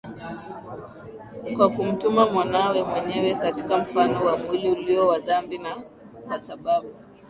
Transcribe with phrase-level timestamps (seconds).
[1.55, 5.75] kwa kumtuma Mwanawe mwenyewe katika mfano wa mwili ulio wa dhambi na
[6.27, 6.93] kwa sababu